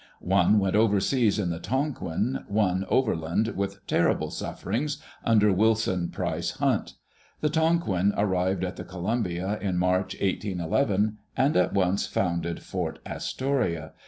[0.23, 6.95] One went overseas in the Tonquin, one overland, with terrible sufferings, under Wilson Price Hunt.
[7.41, 12.97] The Tonquin arrived at the Columbia in March, 181 1, and at once founded Fort
[13.05, 13.91] Astoria.